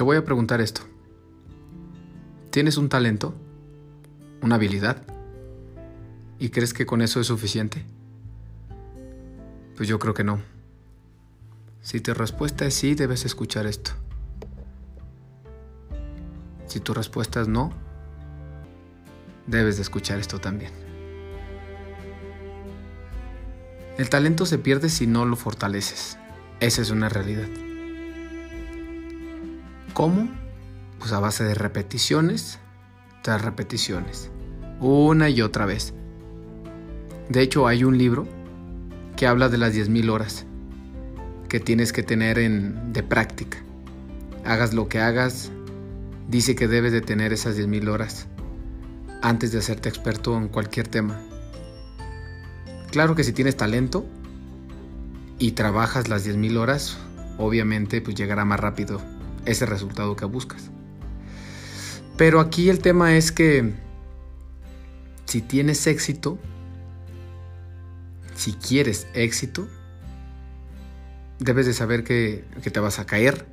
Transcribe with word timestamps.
Te 0.00 0.04
voy 0.04 0.16
a 0.16 0.24
preguntar 0.24 0.62
esto. 0.62 0.80
¿Tienes 2.48 2.78
un 2.78 2.88
talento? 2.88 3.34
¿Una 4.40 4.54
habilidad? 4.54 5.02
¿Y 6.38 6.48
crees 6.48 6.72
que 6.72 6.86
con 6.86 7.02
eso 7.02 7.20
es 7.20 7.26
suficiente? 7.26 7.84
Pues 9.76 9.90
yo 9.90 9.98
creo 9.98 10.14
que 10.14 10.24
no. 10.24 10.40
Si 11.82 12.00
tu 12.00 12.14
respuesta 12.14 12.64
es 12.64 12.72
sí, 12.72 12.94
debes 12.94 13.26
escuchar 13.26 13.66
esto. 13.66 13.90
Si 16.66 16.80
tu 16.80 16.94
respuesta 16.94 17.42
es 17.42 17.48
no, 17.48 17.70
debes 19.46 19.76
de 19.76 19.82
escuchar 19.82 20.18
esto 20.18 20.38
también. 20.38 20.72
El 23.98 24.08
talento 24.08 24.46
se 24.46 24.56
pierde 24.56 24.88
si 24.88 25.06
no 25.06 25.26
lo 25.26 25.36
fortaleces. 25.36 26.16
Esa 26.58 26.80
es 26.80 26.88
una 26.88 27.10
realidad. 27.10 27.50
¿Cómo? 30.00 30.30
Pues 30.98 31.12
a 31.12 31.20
base 31.20 31.44
de 31.44 31.52
repeticiones 31.52 32.58
tras 33.20 33.42
repeticiones. 33.42 34.30
Una 34.80 35.28
y 35.28 35.42
otra 35.42 35.66
vez. 35.66 35.92
De 37.28 37.42
hecho, 37.42 37.66
hay 37.66 37.84
un 37.84 37.98
libro 37.98 38.26
que 39.14 39.26
habla 39.26 39.50
de 39.50 39.58
las 39.58 39.74
10.000 39.74 40.10
horas 40.10 40.46
que 41.50 41.60
tienes 41.60 41.92
que 41.92 42.02
tener 42.02 42.38
en, 42.38 42.94
de 42.94 43.02
práctica. 43.02 43.58
Hagas 44.46 44.72
lo 44.72 44.88
que 44.88 45.00
hagas, 45.00 45.52
dice 46.30 46.54
que 46.54 46.66
debes 46.66 46.92
de 46.92 47.02
tener 47.02 47.34
esas 47.34 47.58
10.000 47.58 47.86
horas 47.90 48.26
antes 49.20 49.52
de 49.52 49.58
hacerte 49.58 49.90
experto 49.90 50.34
en 50.34 50.48
cualquier 50.48 50.88
tema. 50.88 51.20
Claro 52.90 53.14
que 53.14 53.24
si 53.24 53.34
tienes 53.34 53.58
talento 53.58 54.06
y 55.38 55.52
trabajas 55.52 56.08
las 56.08 56.26
10.000 56.26 56.56
horas, 56.56 56.96
obviamente 57.36 58.00
pues 58.00 58.16
llegará 58.16 58.46
más 58.46 58.60
rápido 58.60 59.19
ese 59.44 59.66
resultado 59.66 60.16
que 60.16 60.24
buscas. 60.24 60.70
Pero 62.16 62.40
aquí 62.40 62.68
el 62.68 62.80
tema 62.80 63.16
es 63.16 63.32
que 63.32 63.72
si 65.24 65.40
tienes 65.40 65.86
éxito, 65.86 66.38
si 68.34 68.52
quieres 68.52 69.06
éxito, 69.14 69.68
debes 71.38 71.66
de 71.66 71.72
saber 71.72 72.04
que, 72.04 72.44
que 72.62 72.70
te 72.70 72.80
vas 72.80 72.98
a 72.98 73.06
caer, 73.06 73.46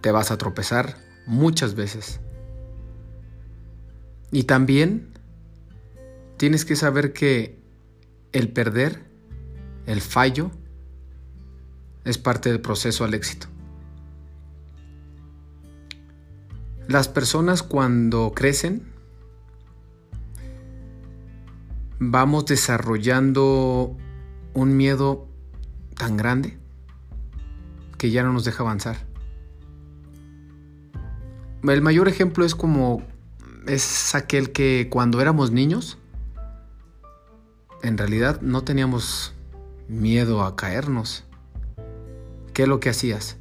te 0.00 0.10
vas 0.10 0.30
a 0.30 0.38
tropezar 0.38 0.96
muchas 1.26 1.74
veces. 1.74 2.20
Y 4.30 4.44
también 4.44 5.12
tienes 6.36 6.64
que 6.64 6.76
saber 6.76 7.12
que 7.12 7.58
el 8.32 8.48
perder, 8.48 9.02
el 9.86 10.00
fallo, 10.00 10.50
es 12.04 12.18
parte 12.18 12.50
del 12.50 12.60
proceso 12.60 13.04
al 13.04 13.14
éxito. 13.14 13.46
Las 16.88 17.08
personas 17.08 17.62
cuando 17.62 18.32
crecen 18.34 18.82
vamos 21.98 22.46
desarrollando 22.46 23.96
un 24.54 24.76
miedo 24.76 25.28
tan 25.96 26.16
grande 26.16 26.58
que 27.96 28.10
ya 28.10 28.24
no 28.24 28.32
nos 28.32 28.44
deja 28.44 28.64
avanzar. 28.64 28.96
El 31.62 31.80
mayor 31.80 32.08
ejemplo 32.08 32.44
es 32.44 32.56
como 32.56 33.04
es 33.68 34.16
aquel 34.16 34.50
que 34.50 34.88
cuando 34.90 35.20
éramos 35.20 35.52
niños 35.52 35.98
en 37.82 37.96
realidad 37.96 38.40
no 38.40 38.64
teníamos 38.64 39.32
miedo 39.88 40.42
a 40.42 40.56
caernos. 40.56 41.24
¿Qué 42.52 42.62
es 42.64 42.68
lo 42.68 42.80
que 42.80 42.90
hacías? 42.90 43.36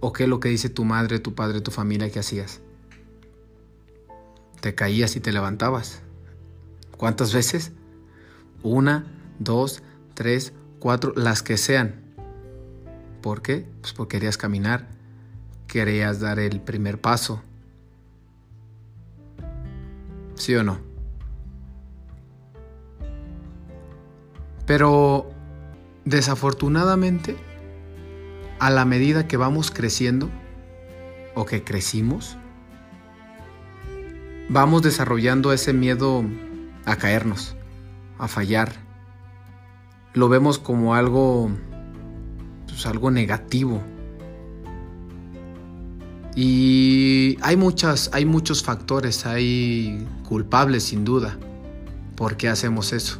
¿O 0.00 0.12
qué 0.12 0.24
es 0.24 0.28
lo 0.28 0.38
que 0.38 0.48
dice 0.48 0.68
tu 0.68 0.84
madre, 0.84 1.18
tu 1.18 1.34
padre, 1.34 1.60
tu 1.60 1.72
familia 1.72 2.10
que 2.10 2.20
hacías? 2.20 2.60
Te 4.60 4.74
caías 4.74 5.16
y 5.16 5.20
te 5.20 5.32
levantabas. 5.32 6.02
¿Cuántas 6.96 7.32
veces? 7.32 7.72
Una, 8.62 9.06
dos, 9.38 9.82
tres, 10.14 10.52
cuatro, 10.80 11.12
las 11.16 11.42
que 11.42 11.56
sean. 11.56 12.02
¿Por 13.22 13.42
qué? 13.42 13.66
Pues 13.80 13.92
porque 13.92 14.16
querías 14.16 14.36
caminar, 14.36 14.88
querías 15.66 16.20
dar 16.20 16.38
el 16.38 16.60
primer 16.60 17.00
paso. 17.00 17.42
¿Sí 20.34 20.54
o 20.54 20.62
no? 20.62 20.78
Pero 24.66 25.30
desafortunadamente, 26.04 27.36
a 28.58 28.70
la 28.70 28.84
medida 28.84 29.26
que 29.26 29.36
vamos 29.36 29.70
creciendo 29.70 30.30
o 31.34 31.46
que 31.46 31.64
crecimos, 31.64 32.36
vamos 34.48 34.82
desarrollando 34.82 35.52
ese 35.52 35.72
miedo 35.72 36.24
a 36.84 36.96
caernos, 36.96 37.54
a 38.18 38.28
fallar. 38.28 38.72
Lo 40.14 40.28
vemos 40.28 40.58
como 40.58 40.94
algo, 40.94 41.50
pues 42.66 42.86
algo 42.86 43.10
negativo. 43.10 43.82
Y 46.34 47.36
hay 47.42 47.56
muchas, 47.56 48.10
hay 48.12 48.24
muchos 48.24 48.62
factores, 48.62 49.26
hay 49.26 50.06
culpables 50.28 50.84
sin 50.84 51.04
duda. 51.04 51.36
¿Por 52.16 52.36
qué 52.36 52.48
hacemos 52.48 52.92
eso? 52.92 53.18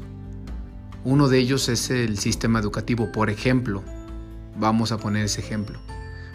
Uno 1.05 1.29
de 1.29 1.39
ellos 1.39 1.69
es 1.69 1.91
el 1.91 2.19
sistema 2.19 2.59
educativo, 2.59 3.11
por 3.13 3.31
ejemplo. 3.31 3.83
Vamos 4.59 4.93
a 4.93 4.99
poner 4.99 5.25
ese 5.25 5.41
ejemplo. 5.41 5.79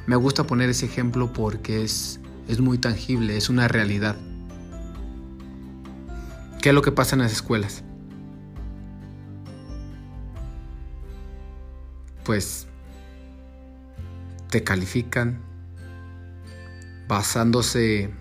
Me 0.08 0.16
gusta 0.16 0.46
poner 0.46 0.70
ese 0.70 0.86
ejemplo 0.86 1.32
porque 1.32 1.84
es, 1.84 2.20
es 2.48 2.60
muy 2.60 2.78
tangible, 2.78 3.38
es 3.38 3.50
una 3.50 3.68
realidad. 3.68 4.18
¿Qué 6.64 6.70
es 6.70 6.76
lo 6.76 6.82
que 6.82 6.94
pasa 6.94 7.18
en 7.18 7.22
las 7.22 7.34
escuelas? 7.34 7.84
Pues 12.24 12.68
te 14.50 14.64
califican 14.64 15.42
basándose 17.10 18.12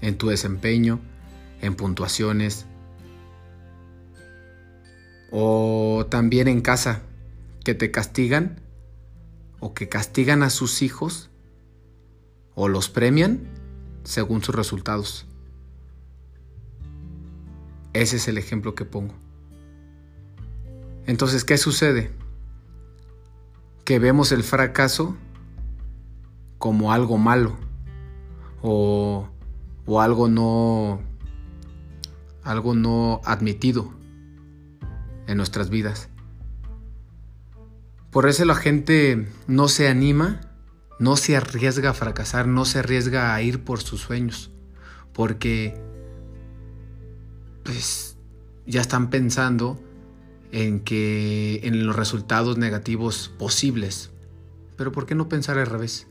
en 0.00 0.18
tu 0.18 0.26
desempeño, 0.26 0.98
en 1.60 1.76
puntuaciones, 1.76 2.66
o 5.30 6.04
también 6.10 6.48
en 6.48 6.62
casa, 6.62 7.02
que 7.62 7.76
te 7.76 7.92
castigan 7.92 8.60
o 9.60 9.72
que 9.72 9.88
castigan 9.88 10.42
a 10.42 10.50
sus 10.50 10.82
hijos 10.82 11.30
o 12.56 12.66
los 12.66 12.88
premian 12.88 13.38
según 14.02 14.42
sus 14.42 14.56
resultados. 14.56 15.27
Ese 17.98 18.14
es 18.14 18.28
el 18.28 18.38
ejemplo 18.38 18.76
que 18.76 18.84
pongo. 18.84 19.12
Entonces, 21.06 21.44
¿qué 21.44 21.58
sucede? 21.58 22.12
Que 23.84 23.98
vemos 23.98 24.30
el 24.30 24.44
fracaso 24.44 25.16
como 26.58 26.92
algo 26.92 27.18
malo 27.18 27.56
o, 28.62 29.28
o 29.84 30.00
algo 30.00 30.28
no 30.28 31.00
algo 32.44 32.76
no 32.76 33.20
admitido 33.24 33.92
en 35.26 35.36
nuestras 35.36 35.68
vidas. 35.68 36.08
Por 38.12 38.28
eso 38.28 38.44
la 38.44 38.54
gente 38.54 39.28
no 39.48 39.66
se 39.66 39.88
anima, 39.88 40.40
no 41.00 41.16
se 41.16 41.36
arriesga 41.36 41.90
a 41.90 41.94
fracasar, 41.94 42.46
no 42.46 42.64
se 42.64 42.78
arriesga 42.78 43.34
a 43.34 43.42
ir 43.42 43.64
por 43.64 43.82
sus 43.82 44.02
sueños, 44.02 44.52
porque 45.12 45.88
pues 47.68 48.16
ya 48.64 48.80
están 48.80 49.10
pensando 49.10 49.78
en 50.52 50.80
que 50.80 51.60
en 51.64 51.86
los 51.86 51.94
resultados 51.94 52.56
negativos 52.56 53.30
posibles. 53.38 54.10
Pero 54.78 54.90
¿por 54.90 55.04
qué 55.04 55.14
no 55.14 55.28
pensar 55.28 55.58
al 55.58 55.66
revés? 55.66 56.06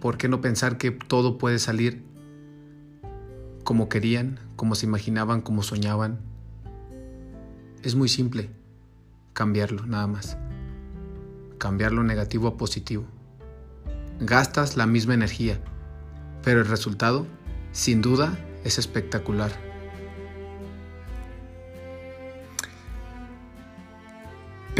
¿Por 0.00 0.18
qué 0.18 0.28
no 0.28 0.40
pensar 0.40 0.78
que 0.78 0.92
todo 0.92 1.36
puede 1.36 1.58
salir 1.58 2.04
como 3.64 3.88
querían, 3.88 4.38
como 4.54 4.76
se 4.76 4.86
imaginaban, 4.86 5.40
como 5.40 5.64
soñaban? 5.64 6.20
Es 7.82 7.96
muy 7.96 8.08
simple 8.08 8.48
cambiarlo, 9.32 9.84
nada 9.84 10.06
más. 10.06 10.38
Cambiar 11.58 11.90
lo 11.90 12.04
negativo 12.04 12.46
a 12.46 12.56
positivo. 12.56 13.04
Gastas 14.20 14.76
la 14.76 14.86
misma 14.86 15.14
energía, 15.14 15.60
pero 16.44 16.60
el 16.60 16.66
resultado, 16.66 17.26
sin 17.72 18.00
duda, 18.00 18.38
es 18.62 18.78
espectacular. 18.78 19.71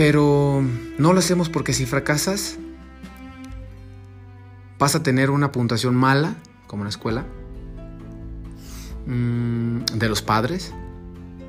Pero 0.04 0.64
no 0.98 1.12
lo 1.12 1.20
hacemos 1.20 1.48
porque 1.48 1.72
si 1.72 1.86
fracasas, 1.86 2.58
vas 4.76 4.96
a 4.96 5.04
tener 5.04 5.30
una 5.30 5.52
puntuación 5.52 5.94
mala, 5.94 6.34
como 6.66 6.82
en 6.82 6.86
la 6.86 6.90
escuela, 6.90 7.24
mm, 9.06 9.84
de 9.94 10.08
los 10.08 10.20
padres, 10.20 10.72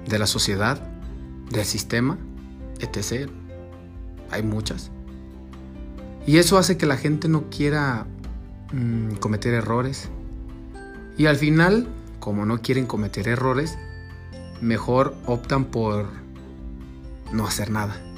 de 0.07 0.19
la 0.19 0.27
sociedad, 0.27 0.79
del 1.49 1.65
sistema, 1.65 2.19
etc. 2.77 3.27
Hay 4.29 4.43
muchas. 4.43 4.91
Y 6.27 6.37
eso 6.37 6.59
hace 6.59 6.77
que 6.77 6.85
la 6.85 6.97
gente 6.97 7.27
no 7.29 7.49
quiera 7.49 8.05
mm, 8.71 9.15
cometer 9.15 9.55
errores. 9.55 10.09
Y 11.17 11.25
al 11.25 11.37
final, 11.37 11.87
como 12.19 12.45
no 12.45 12.61
quieren 12.61 12.85
cometer 12.85 13.27
errores, 13.27 13.79
mejor 14.61 15.15
optan 15.25 15.65
por 15.65 16.05
no 17.31 17.47
hacer 17.47 17.71
nada. 17.71 18.12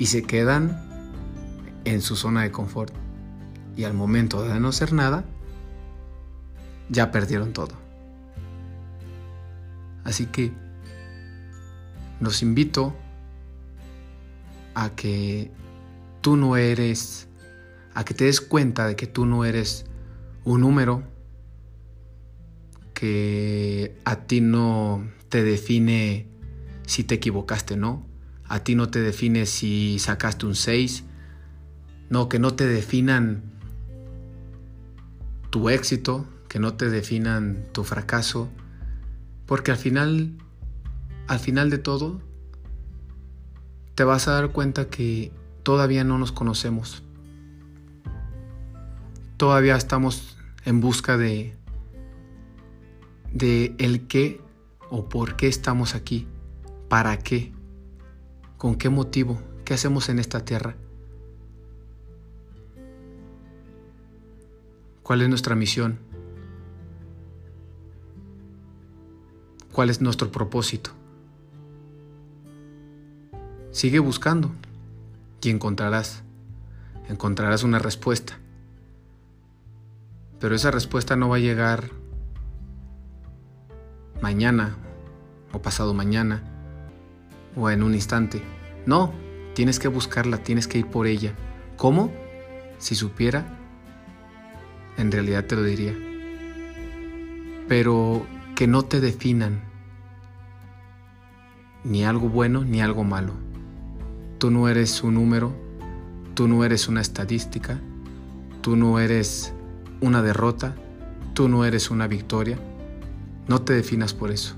Y 0.00 0.06
se 0.06 0.22
quedan 0.22 0.82
en 1.84 2.00
su 2.00 2.16
zona 2.16 2.42
de 2.42 2.50
confort. 2.50 2.92
Y 3.76 3.84
al 3.84 3.92
momento 3.92 4.42
de 4.42 4.58
no 4.58 4.68
hacer 4.68 4.94
nada, 4.94 5.24
ya 6.88 7.10
perdieron 7.10 7.52
todo. 7.52 7.74
Así 10.02 10.24
que 10.26 10.52
los 12.18 12.40
invito 12.42 12.96
a 14.74 14.88
que 14.96 15.50
tú 16.22 16.36
no 16.36 16.56
eres, 16.56 17.28
a 17.94 18.02
que 18.02 18.14
te 18.14 18.24
des 18.24 18.40
cuenta 18.40 18.86
de 18.86 18.96
que 18.96 19.06
tú 19.06 19.26
no 19.26 19.44
eres 19.44 19.84
un 20.44 20.62
número, 20.62 21.02
que 22.94 23.98
a 24.06 24.16
ti 24.16 24.40
no 24.40 25.06
te 25.28 25.44
define 25.44 26.26
si 26.86 27.04
te 27.04 27.16
equivocaste 27.16 27.74
o 27.74 27.76
no, 27.76 28.09
a 28.50 28.64
ti 28.64 28.74
no 28.74 28.90
te 28.90 29.00
define 29.00 29.46
si 29.46 30.00
sacaste 30.00 30.44
un 30.44 30.56
6, 30.56 31.04
no, 32.08 32.28
que 32.28 32.40
no 32.40 32.54
te 32.54 32.66
definan 32.66 33.44
tu 35.50 35.68
éxito, 35.68 36.26
que 36.48 36.58
no 36.58 36.74
te 36.74 36.90
definan 36.90 37.68
tu 37.70 37.84
fracaso, 37.84 38.50
porque 39.46 39.70
al 39.70 39.76
final, 39.76 40.32
al 41.28 41.38
final 41.38 41.70
de 41.70 41.78
todo, 41.78 42.20
te 43.94 44.02
vas 44.02 44.26
a 44.26 44.32
dar 44.32 44.50
cuenta 44.50 44.88
que 44.88 45.30
todavía 45.62 46.02
no 46.02 46.18
nos 46.18 46.32
conocemos. 46.32 47.04
Todavía 49.36 49.76
estamos 49.76 50.36
en 50.64 50.80
busca 50.80 51.16
de 51.16 51.56
de 53.32 53.76
el 53.78 54.08
qué 54.08 54.40
o 54.88 55.08
por 55.08 55.36
qué 55.36 55.46
estamos 55.46 55.94
aquí, 55.94 56.26
para 56.88 57.16
qué, 57.20 57.52
con 58.60 58.74
qué 58.74 58.90
motivo, 58.90 59.40
qué 59.64 59.72
hacemos 59.72 60.10
en 60.10 60.18
esta 60.18 60.44
tierra. 60.44 60.74
¿Cuál 65.02 65.22
es 65.22 65.30
nuestra 65.30 65.54
misión? 65.54 65.98
¿Cuál 69.72 69.88
es 69.88 70.02
nuestro 70.02 70.30
propósito? 70.30 70.90
Sigue 73.70 73.98
buscando 73.98 74.52
y 75.40 75.48
encontrarás. 75.48 76.22
Encontrarás 77.08 77.62
una 77.62 77.78
respuesta. 77.78 78.38
Pero 80.38 80.54
esa 80.54 80.70
respuesta 80.70 81.16
no 81.16 81.30
va 81.30 81.36
a 81.36 81.40
llegar 81.40 81.88
mañana 84.20 84.76
o 85.54 85.62
pasado 85.62 85.94
mañana 85.94 86.49
o 87.56 87.70
en 87.70 87.82
un 87.82 87.94
instante. 87.94 88.42
No, 88.86 89.12
tienes 89.54 89.78
que 89.78 89.88
buscarla, 89.88 90.38
tienes 90.38 90.66
que 90.66 90.78
ir 90.78 90.86
por 90.86 91.06
ella. 91.06 91.34
¿Cómo? 91.76 92.12
Si 92.78 92.94
supiera, 92.94 93.46
en 94.96 95.12
realidad 95.12 95.44
te 95.44 95.56
lo 95.56 95.62
diría. 95.62 95.94
Pero 97.68 98.26
que 98.54 98.66
no 98.66 98.82
te 98.82 99.00
definan 99.00 99.62
ni 101.84 102.04
algo 102.04 102.28
bueno 102.28 102.64
ni 102.64 102.80
algo 102.80 103.04
malo. 103.04 103.34
Tú 104.38 104.50
no 104.50 104.68
eres 104.68 105.02
un 105.02 105.14
número, 105.14 105.54
tú 106.34 106.48
no 106.48 106.64
eres 106.64 106.88
una 106.88 107.00
estadística, 107.00 107.80
tú 108.62 108.76
no 108.76 108.98
eres 108.98 109.52
una 110.00 110.22
derrota, 110.22 110.74
tú 111.34 111.48
no 111.48 111.64
eres 111.64 111.90
una 111.90 112.06
victoria. 112.06 112.58
No 113.48 113.62
te 113.62 113.72
definas 113.72 114.14
por 114.14 114.30
eso. 114.30 114.54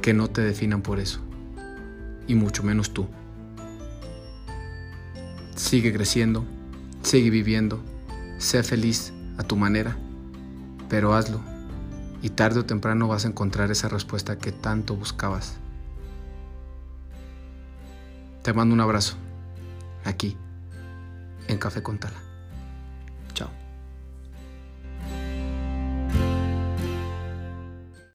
Que 0.00 0.14
no 0.14 0.28
te 0.28 0.42
definan 0.42 0.82
por 0.82 1.00
eso. 1.00 1.20
Y 2.26 2.34
mucho 2.34 2.62
menos 2.62 2.92
tú. 2.92 3.06
Sigue 5.54 5.92
creciendo, 5.92 6.44
sigue 7.02 7.30
viviendo, 7.30 7.80
sé 8.38 8.62
feliz 8.62 9.12
a 9.38 9.42
tu 9.42 9.56
manera, 9.56 9.96
pero 10.88 11.14
hazlo 11.14 11.40
y 12.24 12.30
tarde 12.30 12.60
o 12.60 12.64
temprano 12.64 13.06
vas 13.06 13.26
a 13.26 13.28
encontrar 13.28 13.70
esa 13.70 13.88
respuesta 13.90 14.38
que 14.38 14.50
tanto 14.50 14.96
buscabas. 14.96 15.56
Te 18.42 18.54
mando 18.54 18.74
un 18.74 18.80
abrazo, 18.80 19.16
aquí, 20.04 20.36
en 21.48 21.58
Café 21.58 21.82
con 21.82 21.98
Tala. 21.98 22.33